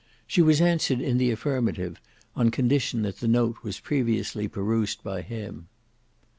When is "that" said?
3.03-3.17